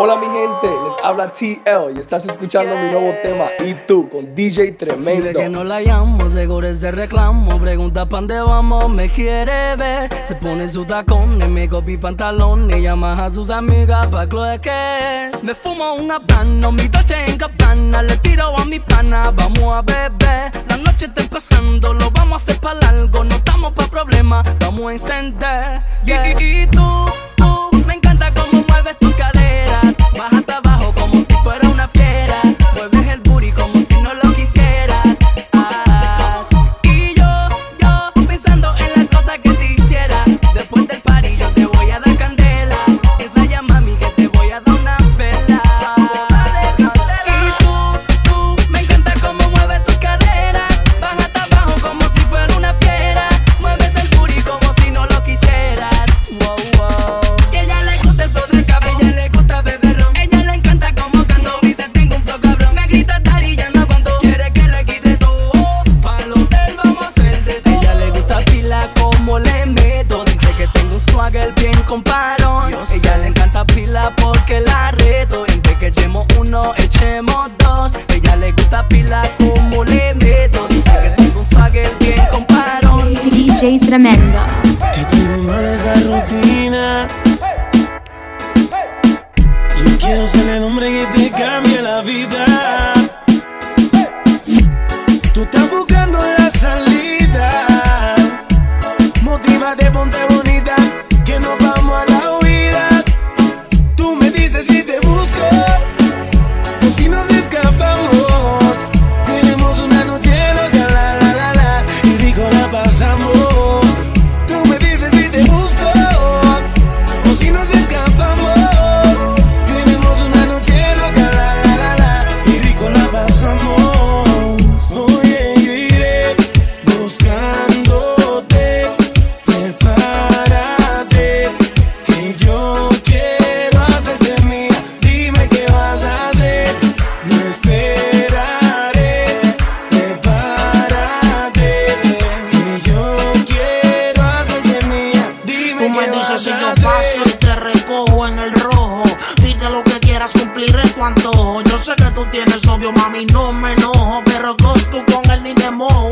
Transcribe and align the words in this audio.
Hola 0.00 0.14
mi 0.14 0.26
gente, 0.26 0.68
les 0.84 0.94
habla 1.02 1.32
TL 1.32 1.96
y 1.96 1.98
estás 1.98 2.24
escuchando 2.24 2.72
mi 2.76 2.88
nuevo 2.88 3.12
tema 3.20 3.46
Y 3.66 3.74
tú 3.74 4.08
con 4.08 4.32
DJ 4.32 4.70
Tremendo. 4.70 5.26
Si 5.26 5.34
que 5.34 5.48
no 5.48 5.64
la 5.64 5.80
llamo, 5.80 6.30
seguro 6.30 6.68
es 6.68 6.80
de 6.80 6.92
reclamo. 6.92 7.58
Pregunta 7.58 8.08
pa' 8.08 8.18
dónde 8.18 8.40
vamos, 8.40 8.88
me 8.88 9.10
quiere 9.10 9.74
ver. 9.74 10.08
Se 10.24 10.36
pone 10.36 10.68
su 10.68 10.84
tacón, 10.84 11.38
me 11.52 11.68
copy 11.68 11.96
pantalón 11.96 12.70
y 12.70 12.80
llama 12.80 13.24
a 13.24 13.28
sus 13.28 13.50
amigas 13.50 14.06
pa' 14.06 14.26
lo 14.26 14.60
que 14.60 15.30
es. 15.32 15.42
Me 15.42 15.52
fumo 15.52 15.94
una 15.94 16.20
plana, 16.20 16.70
mi 16.70 16.88
toche 16.88 17.16
en 17.26 17.36
capana. 17.36 18.00
Le 18.00 18.16
tiro 18.18 18.56
a 18.56 18.64
mi 18.66 18.78
pana, 18.78 19.32
vamos 19.34 19.74
a 19.74 19.82
beber. 19.82 20.52
La 20.68 20.76
noche 20.76 21.06
está 21.06 21.22
empezando, 21.22 21.92
lo 21.92 22.08
vamos 22.12 22.34
a 22.34 22.42
hacer 22.42 22.60
pa' 22.60 22.74
largo. 22.74 23.24
No 23.24 23.34
estamos 23.34 23.72
pa' 23.72 23.88
problemas, 23.88 24.48
vamos 24.60 24.90
a 24.90 24.92
encender. 24.92 25.82
Tremendo. 83.88 84.38
Te 84.92 85.02
tiene 85.06 85.38
mal 85.38 85.64
esa 85.64 85.94
rutina. 85.94 87.08
Yo 89.78 89.98
quiero 89.98 90.28
ser 90.28 90.46
el 90.46 90.62
hombre 90.62 90.90
que 90.90 91.06
te 91.18 91.30
cambie 91.30 91.80
la 91.80 92.02
vida. 92.02 92.97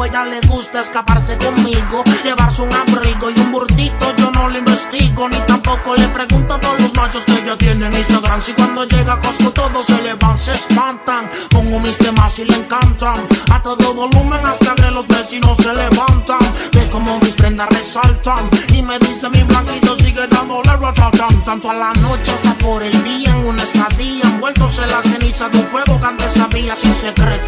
Ella 0.07 0.25
le 0.25 0.41
gusta 0.47 0.83
escaparse 0.83 1.37
conmigo, 1.37 2.05
llevarse 2.23 2.63
un 2.63 2.73
abrigo 2.73 3.29
y 3.29 3.41
un 3.41 3.51
burtito. 3.51 4.15
Yo 4.17 4.31
no 4.31 4.49
le 4.49 4.61
investigo, 4.61 5.29
ni 5.29 5.37
tampoco 5.41 5.97
le 5.97 6.07
pregunto 6.09 6.55
a 6.55 6.61
todos 6.61 6.81
los 6.81 6.95
machos 6.95 7.25
que 7.27 7.33
ella 7.33 7.59
tiene 7.59 7.87
en 7.87 7.95
Instagram. 7.95 8.41
Si 8.41 8.53
cuando 8.53 8.85
llega 8.85 9.15
a 9.15 9.21
Costco 9.21 9.51
todos 9.51 9.85
se 9.85 10.01
le 10.03 10.15
van, 10.15 10.39
se 10.39 10.55
espantan. 10.55 11.29
Pongo 11.51 11.81
mis 11.81 11.99
temas 11.99 12.39
y 12.39 12.45
le 12.45 12.55
encantan. 12.55 13.27
A 13.53 13.61
todo 13.61 13.95
volumen 13.95 14.47
hasta 14.47 14.77
que 14.77 14.93
los 14.93 15.09
vecinos 15.09 15.57
se 15.57 15.75
levantan. 15.75 16.39
Ve 16.73 16.89
como 16.89 17.19
mis 17.19 17.35
prendas 17.35 17.69
resaltan. 17.71 18.49
Y 18.69 18.83
me 18.83 19.01
dice 19.01 19.29
mi 19.29 19.43
blanquito 19.43 19.97
sigue 19.97 20.29
dándole 20.29 20.71
ratatán. 20.77 21.43
Tanto 21.43 21.69
a 21.69 21.75
la 21.75 21.93
noche 21.95 22.31
hasta 22.31 22.55
por 22.59 22.81
el 22.85 23.03
día 23.03 23.31
en 23.31 23.45
una 23.45 23.65
estadía. 23.65 24.23
Envueltos 24.23 24.79
en 24.79 24.89
la 24.89 25.03
ceniza 25.03 25.49
de 25.49 25.59
un 25.59 25.67
fuego 25.67 26.01
que 26.01 26.07
antes 26.07 26.35
sin 26.77 26.95
secretos. 26.95 27.46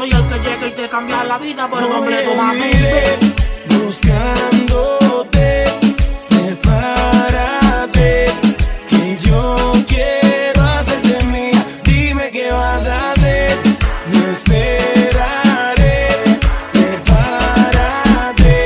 Soy 0.00 0.10
el 0.12 0.26
que 0.28 0.38
llega 0.38 0.66
y 0.66 0.70
te 0.70 0.88
cambia 0.88 1.22
la 1.24 1.36
vida 1.36 1.68
por 1.68 1.86
completo, 1.86 2.34
mami. 2.34 2.60
Iré 2.60 3.18
buscándote, 3.68 5.66
prepárate, 6.30 8.08
que 8.88 9.18
yo 9.18 9.74
quiero 9.86 10.62
hacerte 10.62 11.22
mía. 11.24 11.62
Dime 11.84 12.30
qué 12.30 12.50
vas 12.50 12.86
a 12.86 13.12
hacer, 13.12 13.58
no 14.10 14.26
esperaré. 14.32 16.08
Prepárate, 16.72 18.56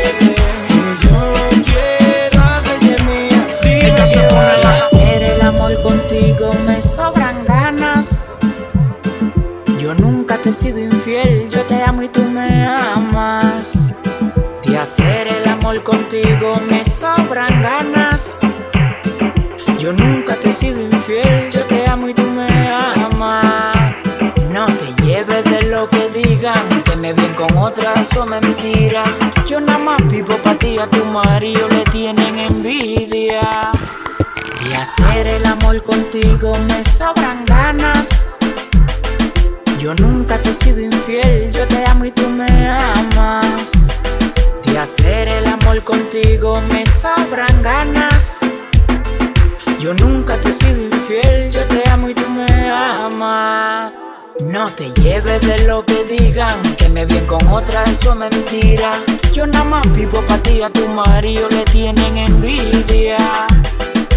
que 0.69 0.83
yo 1.05 1.19
quiero 1.65 2.39
hacerte 2.45 2.95
mía. 3.09 3.41
Dime 3.61 4.05
qué 4.15 4.25
vas 4.31 4.65
a 4.65 4.67
hacer 4.87 5.23
el 5.25 5.43
amor 5.43 5.83
contigo 5.83 6.55
me 6.65 6.81
sobran 6.81 7.45
ganas. 7.45 8.39
Yo 9.81 9.95
nunca 9.95 10.39
te 10.39 10.49
he 10.49 10.53
sido 10.53 10.79
infiel, 10.79 11.04
contigo 15.85 16.61
me 16.69 16.83
sobran 16.85 17.63
ganas. 17.63 18.41
Yo 19.79 19.93
nunca 19.93 20.35
te 20.41 20.49
he 20.49 20.53
sido 20.53 20.81
infiel, 20.81 21.51
yo 21.53 21.61
te 21.67 21.87
amo 21.87 22.09
y 22.09 22.15
tú 22.15 22.23
me 22.23 22.71
amas. 22.71 23.95
No 24.51 24.67
te 24.67 25.03
lleves 25.03 25.45
de 25.45 25.63
lo 25.71 25.89
que 25.91 26.09
digan, 26.09 26.83
que 26.85 26.97
me 26.97 27.13
ven 27.13 27.35
con 27.35 27.57
otra, 27.59 27.93
eso 28.01 28.25
es 28.25 28.31
mentira. 28.31 29.05
Yo 29.47 29.61
nada 29.61 29.79
más 29.79 30.09
vivo 30.09 30.37
para 30.39 30.59
ti, 30.59 30.79
a 30.79 30.87
tu 30.87 31.05
marido 31.05 31.69
le 31.69 31.85
tienen 31.93 32.39
envidia. 32.39 33.71
De 34.63 34.77
hacer 34.77 35.27
el 35.27 35.45
amor 35.45 35.83
contigo 35.83 36.57
me 36.67 36.83
sobran 36.83 37.45
ganas. 37.45 38.39
Yo 39.79 39.95
nunca 39.95 40.39
te 40.39 40.49
he 40.49 40.55
sido 40.55 40.81
infiel, 40.81 41.53
yo 41.53 41.69
te 41.69 41.85
amo 41.85 42.07
y 42.07 42.11
tú 42.11 42.29
me 42.31 42.47
amas. 42.69 43.44
Hacer 44.85 45.29
el 45.29 45.47
amor 45.47 45.83
contigo 45.83 46.61
me 46.69 46.85
sobran 46.85 47.63
ganas. 47.63 48.41
Yo 49.81 49.95
nunca 49.95 50.39
te 50.39 50.51
he 50.51 50.53
sido 50.53 50.83
infiel, 50.83 51.51
yo 51.51 51.65
te 51.69 51.89
amo 51.89 52.11
y 52.11 52.15
tú 52.15 52.29
me 52.29 52.71
amas. 52.71 53.95
No 54.43 54.71
te 54.75 54.91
lleves 55.01 55.41
de 55.41 55.67
lo 55.67 55.87
que 55.87 56.05
digan, 56.05 56.61
que 56.77 56.91
me 56.91 57.07
ven 57.07 57.25
con 57.25 57.49
otra, 57.49 57.83
eso 57.85 58.13
es 58.13 58.17
mentira. 58.19 58.93
Yo 59.33 59.47
nada 59.47 59.65
más 59.65 59.91
vivo 59.95 60.21
para 60.27 60.43
ti, 60.43 60.61
a 60.61 60.69
tu 60.69 60.87
marido 60.87 61.49
le 61.49 61.65
tienen 61.65 62.19
envidia. 62.19 63.47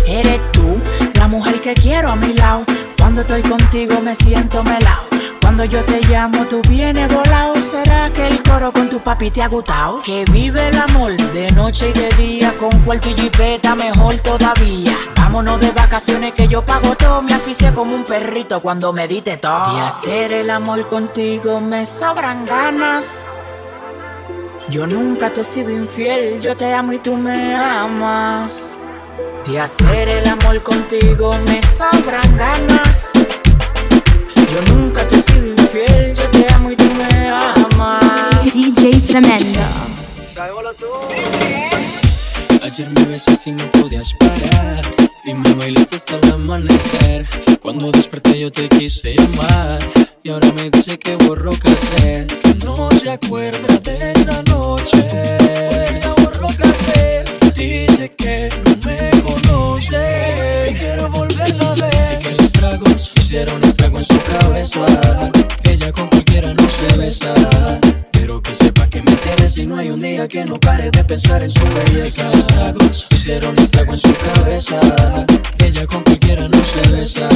Eres 0.06 0.42
tú, 0.52 0.82
la 1.14 1.30
mujer 1.30 1.62
que 1.62 1.76
quiero 1.76 2.10
a 2.10 2.18
mi 2.18 2.34
lado. 2.34 2.66
Cuando 3.00 3.22
estoy 3.22 3.42
contigo 3.42 4.02
me 4.02 4.14
siento 4.14 4.62
melao. 4.64 5.17
Cuando 5.58 5.76
yo 5.76 5.84
te 5.86 6.00
llamo, 6.08 6.46
tú 6.46 6.62
vienes 6.70 7.12
volado. 7.12 7.60
¿Será 7.64 8.14
que 8.14 8.28
el 8.28 8.44
coro 8.44 8.72
con 8.72 8.90
tu 8.90 9.00
papi 9.00 9.32
te 9.32 9.42
ha 9.42 9.48
gustado? 9.48 10.04
Que 10.04 10.24
vive 10.26 10.68
el 10.68 10.78
amor 10.78 11.18
de 11.18 11.52
noche 11.52 11.90
y 11.90 11.94
de 11.94 12.10
día. 12.12 12.56
Con 12.60 12.70
cuarto 12.82 13.10
y 13.10 13.16
jipeta, 13.16 13.74
mejor 13.74 14.20
todavía. 14.20 14.96
Vámonos 15.16 15.60
de 15.60 15.72
vacaciones 15.72 16.34
que 16.34 16.48
yo 16.48 16.64
pago 16.64 16.96
todo. 16.96 17.24
Me 17.24 17.34
aficié 17.34 17.74
como 17.74 17.96
un 17.96 18.04
perrito 18.04 18.62
cuando 18.62 18.94
me 18.94 19.08
diste 19.08 19.38
todo. 19.38 19.76
Y 19.76 19.80
hacer 19.80 20.32
el 20.32 20.52
amor 20.52 20.86
contigo 20.86 21.60
me 21.60 21.88
sobran 21.88 22.46
ganas. 22.46 23.34
Yo 24.70 24.86
nunca 24.86 25.34
te 25.34 25.42
he 25.42 25.44
sido 25.44 25.72
infiel, 25.72 26.40
yo 26.40 26.56
te 26.56 26.72
amo 26.72 26.94
y 26.94 27.00
tú 27.00 27.16
me 27.16 27.56
amas. 27.56 28.78
De 29.48 29.60
hacer 29.60 30.08
el 30.08 30.28
amor 30.28 30.62
contigo 30.62 31.36
me 31.48 31.64
sobran 31.64 32.38
ganas. 32.38 33.07
Yo 34.52 34.62
nunca 34.76 35.08
te 35.08 35.16
he 35.16 35.22
sido 35.22 35.48
infiel, 35.48 36.16
yo 36.16 36.30
te 36.30 36.54
amo 36.54 36.72
y 36.72 36.76
tú 36.76 36.86
me 36.94 37.30
amas. 37.30 38.54
DJ 38.54 39.00
Tremendo. 39.02 39.60
Ayer 42.64 42.90
me 42.90 43.06
besaste 43.06 43.50
y 43.50 43.54
no 43.54 43.72
podías 43.72 44.14
parar 44.14 44.86
Y 45.26 45.34
me 45.34 45.54
bailaste 45.54 45.96
hasta 45.96 46.16
el 46.18 46.32
amanecer. 46.32 47.26
Cuando 47.62 47.92
desperté 47.92 48.38
yo 48.40 48.52
te 48.52 48.70
quise 48.70 49.16
llamar 49.16 49.80
Y 50.24 50.30
ahora 50.30 50.52
me 50.54 50.70
dice 50.70 51.00
que 51.00 51.16
borró 51.16 51.52
cassette. 51.58 52.32
Que 52.42 52.66
no 52.66 52.90
se 52.92 53.10
acuerda 53.10 53.78
de 53.80 54.12
esa 54.12 54.44
noche. 54.44 55.08
Ya 56.02 56.14
borró 56.24 56.48
cassette 56.58 57.56
Dice 57.56 58.12
que 58.16 58.50
no 58.64 58.76
me 58.86 59.22
conoce. 59.22 60.76
Quiero 60.78 61.10
volverla 61.10 61.72
a 61.72 61.76
ver. 61.76 62.20
Y 62.20 62.24
que 62.24 62.32
los 62.32 62.52
tragos 62.52 63.14
hicieron 63.28 63.62
estrago 63.66 63.98
en 63.98 64.06
su 64.06 64.22
cabeza 64.24 64.86
Ella 65.64 65.92
con 65.92 66.08
cualquiera 66.08 66.54
no 66.54 66.70
se 66.70 66.98
besa 66.98 67.34
Quiero 68.14 68.42
que 68.42 68.56
sepa 68.56 68.88
que 68.88 69.02
me 69.02 69.12
interesa 69.12 69.62
y 69.62 69.66
no 69.66 69.76
hay 69.76 69.90
un 69.90 70.02
día 70.02 70.30
que 70.30 70.46
no 70.46 70.58
pare 70.58 70.90
de 70.92 71.04
pensar 71.04 71.44
en 71.44 71.50
su 71.50 71.66
belleza. 71.66 72.24
Los 72.32 72.48
tragos 72.48 73.08
hicieron 73.12 73.58
estrago 73.60 73.92
en 73.94 74.00
su 74.00 74.14
cabeza. 74.16 74.80
Ella 75.60 75.86
con 75.86 76.04
cualquiera 76.04 76.48
no 76.48 76.64
se 76.64 76.90
besa. 76.96 77.30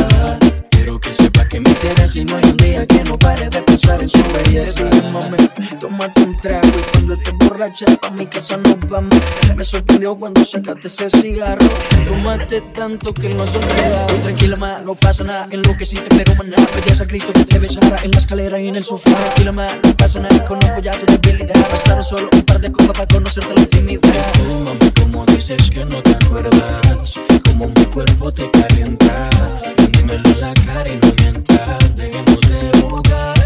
Quiero 0.81 0.99
que 0.99 1.13
sepa 1.13 1.47
que 1.47 1.59
me 1.59 1.69
interesa 1.69 2.17
y 2.17 2.25
no 2.25 2.37
hay 2.37 2.43
un 2.43 2.57
día 2.57 2.87
que 2.87 3.03
no 3.03 3.15
pare 3.19 3.47
de 3.51 3.61
pensar 3.61 4.01
en 4.01 4.09
su 4.09 4.17
belleza. 4.33 4.81
Mami, 5.13 5.37
tómate 5.79 6.23
un 6.23 6.35
trago 6.35 6.67
y 6.69 6.91
cuando 6.91 7.13
estés 7.13 7.33
borracha 7.37 7.85
pa' 8.01 8.09
mi 8.09 8.25
casa 8.25 8.57
nos 8.57 8.79
vamos. 8.89 9.15
Me 9.55 9.63
sorprendió 9.63 10.15
cuando 10.15 10.43
sacaste 10.43 10.87
ese 10.87 11.07
cigarro. 11.11 11.69
Tomaste 12.03 12.61
tanto 12.73 13.13
que 13.13 13.29
no 13.29 13.43
has 13.43 13.53
olvidado. 13.53 14.07
Tranquila, 14.23 14.55
ma, 14.55 14.79
no 14.79 14.95
pasa 14.95 15.23
nada. 15.23 15.47
En 15.51 15.61
lo 15.61 15.77
que 15.77 15.85
sí 15.85 15.97
te 15.97 16.15
pero 16.15 16.33
maná. 16.33 16.55
Pedías 16.73 16.99
a 16.99 17.03
grito 17.03 17.31
que 17.31 17.45
te 17.45 17.59
besara 17.59 18.03
en 18.03 18.09
la 18.09 18.17
escalera 18.17 18.59
y 18.59 18.67
en 18.67 18.77
el 18.77 18.83
sofá. 18.83 19.11
Tranquila, 19.11 19.51
ma, 19.51 19.67
no 19.83 19.95
pasa 19.95 20.19
nada. 20.19 20.43
Conozco 20.45 20.81
ya 20.81 20.99
tu 20.99 21.05
debilidad. 21.05 21.69
Bastaron 21.69 22.03
solo 22.03 22.27
un 22.33 22.41
par 22.41 22.59
de 22.59 22.71
copas 22.71 22.93
para 22.93 23.07
conocerte 23.07 23.53
la 23.53 23.61
intimidad. 23.61 24.31
Tú, 24.33 24.63
mami, 24.65 24.91
como 24.99 25.25
dices 25.27 25.69
que 25.69 25.85
no 25.85 26.01
te 26.01 26.09
acuerdas. 26.09 27.19
Como 27.45 27.67
mi 27.67 27.85
cuerpo 27.85 28.31
te 28.31 28.49
calienta. 28.49 29.29
Dímelo 30.01 30.29
en 30.31 30.41
la 30.41 30.53
cara 30.65 30.89
y 30.89 30.95
no 30.95 31.13
mientas. 31.19 31.95
Dejemos 31.95 32.41
de 32.41 32.81
jugar. 32.81 33.37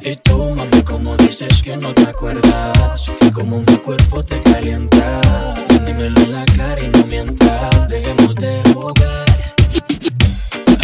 Y 0.00 0.14
tú, 0.14 0.54
mami, 0.54 0.82
como 0.82 1.16
dices 1.16 1.60
que 1.60 1.76
no 1.76 1.92
te 1.92 2.02
acuerdas. 2.02 3.10
Como 3.34 3.58
mi 3.58 3.76
cuerpo 3.78 4.24
te 4.24 4.40
calienta. 4.40 5.20
Dímelo 5.84 6.20
en 6.20 6.32
la 6.32 6.44
cara 6.56 6.80
y 6.80 6.86
no 6.86 7.04
mientas. 7.04 7.88
Dejemos 7.88 8.32
de 8.36 8.62
jugar. 8.72 9.24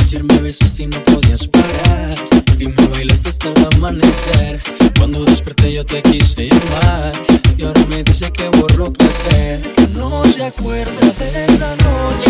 Ayer 0.01 0.25
me 0.25 0.39
besaste 0.39 0.83
y 0.83 0.87
no 0.89 1.03
podías 1.05 1.47
parar 1.49 2.17
Y 2.59 2.69
me 2.69 2.87
bailaste 2.89 3.29
hasta 3.29 3.49
el 3.49 3.69
amanecer 3.77 4.61
Cuando 4.99 5.25
desperté 5.25 5.73
yo 5.73 5.85
te 5.85 6.03
quise 6.03 6.47
llamar 6.47 7.13
Y 7.57 7.65
ahora 7.65 7.85
me 7.89 8.03
dice 8.05 8.31
que 8.31 8.49
borró 8.51 8.93
Que 8.93 9.89
no 9.95 10.25
se 10.25 10.45
acuerda 10.45 11.11
de 11.19 11.45
esa 11.47 11.75
noche 11.77 12.24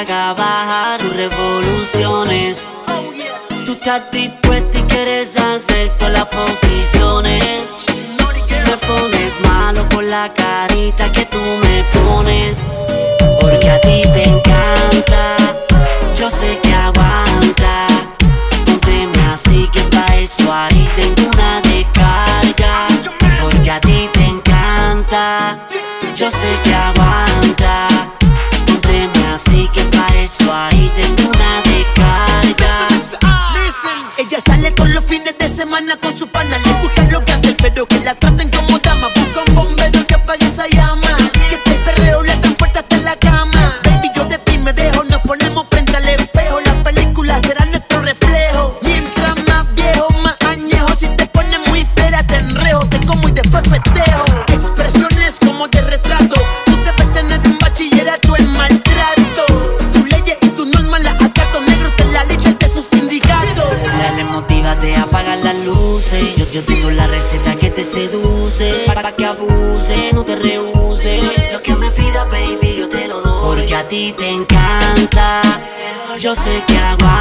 haga 0.00 0.32
bajar 0.32 0.98
tus 1.00 1.14
revoluciones. 1.14 2.68
Tú 3.66 3.72
estás 3.72 4.10
dispuesta 4.10 4.78
y 4.78 4.82
quieres 4.82 5.36
hacer 5.36 5.90
todas 5.98 6.14
las 6.14 6.26
posiciones. 6.26 7.44
Me 8.66 8.76
pones 8.78 9.38
malo 9.40 9.86
por 9.90 10.04
la 10.04 10.32
carita 10.32 11.12
que 11.12 11.26
tú 11.26 11.38
me 11.38 11.84
pones. 11.92 12.64
Porque 13.40 13.68
a 13.70 13.80
ti 13.82 14.02
te 14.14 14.22
encanta. 14.22 15.36
Yo 16.18 16.30
sé 16.30 16.58
que 16.62 16.72
aguanta. 16.72 17.86
Pónteme 18.64 19.22
así 19.30 19.68
que 19.70 19.80
pa' 19.82 20.16
eso 20.16 20.50
ahí 20.50 20.88
tengo 20.96 21.30
una 21.30 21.60
descarga. 21.60 22.86
Porque 23.42 23.70
a 23.70 23.80
ti 23.82 24.08
te 24.14 24.24
encanta. 24.24 25.58
Yo 26.16 26.30
sé 26.30 26.48
que 26.64 26.74
aguanta. 26.74 26.99
Semana 35.60 35.94
con 35.96 36.16
su 36.16 36.26
pana. 36.26 36.56
Le 36.58 36.72
gustan 36.80 37.12
los 37.12 37.22
grandes, 37.26 37.54
pero 37.60 37.84
que 37.86 38.00
la 38.00 38.14
traten 38.14 38.49
Para 69.00 69.16
que 69.16 69.24
abuse, 69.24 70.12
no 70.12 70.22
te 70.22 70.36
rehúse. 70.36 71.18
Lo 71.52 71.62
que 71.62 71.74
me 71.74 71.90
pida, 71.90 72.24
baby, 72.24 72.76
yo 72.80 72.86
te 72.86 73.08
lo 73.08 73.22
doy. 73.22 73.60
Porque 73.60 73.74
a 73.74 73.88
ti 73.88 74.12
te 74.12 74.28
encanta. 74.28 75.40
Yo 76.18 76.34
sé 76.34 76.62
que 76.66 76.76
aguanta. 76.76 77.19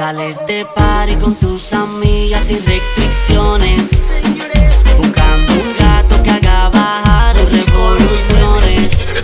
Sales 0.00 0.40
de 0.46 0.64
party 0.64 1.14
con 1.16 1.34
tus 1.34 1.74
amigas 1.74 2.44
sin 2.44 2.64
restricciones. 2.64 3.90
Buscando 4.96 5.52
un 5.52 5.76
gato 5.78 6.22
que 6.22 6.30
haga 6.30 6.70
bajar 6.70 7.36
tus 7.36 7.52
revoluciones. 7.52 9.19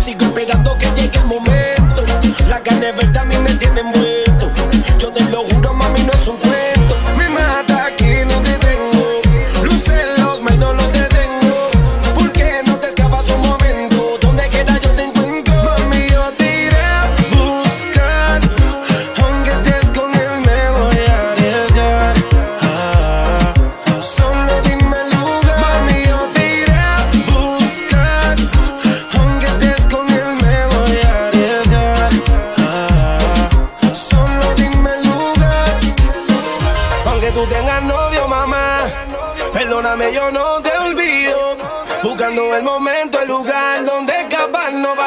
Sigo 0.00 0.26
esperando 0.26 0.76
que 0.78 0.86
llegue 0.96 1.18
el 1.18 1.26
momento. 1.26 2.04
La 2.48 2.62
carne 2.62 2.86
de 2.86 2.92
verdad 2.92 3.22
a 3.22 3.24
mí 3.24 3.36
me 3.38 3.54
tiene 3.54 3.82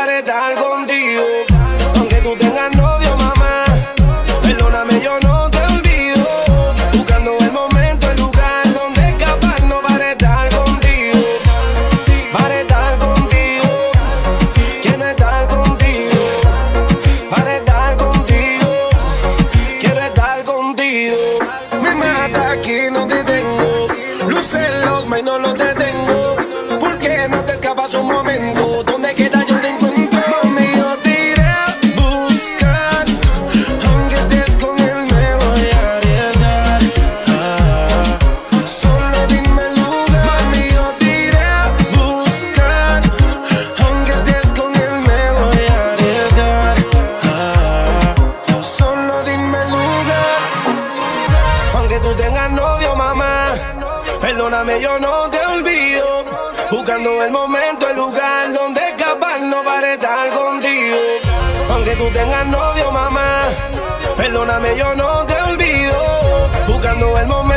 para 0.05 0.19
estar 0.19 0.53
contigo. 0.55 1.23
Aunque 1.95 2.17
tú 2.17 2.35
tengas 2.35 2.75
novio, 2.77 3.17
mamá, 3.17 3.65
perdóname, 4.43 5.01
yo 5.01 5.19
no 5.21 5.49
te 5.49 5.57
olvido. 5.57 6.27
Buscando 6.93 7.35
el 7.39 7.51
momento, 7.51 8.11
el 8.11 8.17
lugar 8.17 8.71
donde 8.71 9.01
escapar 9.09 9.63
no 9.63 9.81
para 9.81 10.11
estar 10.11 10.47
contigo. 10.55 11.23
Para 12.33 12.61
estar 12.61 12.99
contigo, 12.99 13.69
quiero 14.83 15.05
estar 15.05 15.47
contigo. 15.47 16.21
Para 17.31 17.55
estar 17.55 17.97
contigo, 17.97 18.71
quiero 19.79 20.01
estar 20.01 20.43
contigo. 20.43 21.17
Me 21.81 21.95
mata 21.95 22.61
que 22.61 22.91
no 22.91 23.07
te 23.07 23.23
tengo. 23.23 23.87
Luces 24.27 24.69
los 24.85 25.05
y 25.05 25.23
no 25.23 25.39
detengo. 25.39 25.74
Perdóname, 54.65 54.81
yo 54.81 54.99
no 54.99 55.29
te 55.29 55.45
olvido. 55.45 56.25
Buscando 56.71 57.23
el 57.23 57.31
momento, 57.31 57.89
el 57.89 57.95
lugar 57.95 58.53
donde 58.53 58.81
escapar 58.87 59.41
no 59.41 59.63
para 59.63 59.93
estar 59.93 60.29
contigo. 60.29 60.97
Aunque 61.69 61.95
tú 61.95 62.09
tengas 62.11 62.47
novio, 62.47 62.91
mamá, 62.91 63.43
perdóname, 64.17 64.75
yo 64.75 64.95
no 64.95 65.25
te 65.25 65.35
olvido. 65.41 66.49
Buscando 66.67 67.17
el 67.19 67.27
momento, 67.27 67.54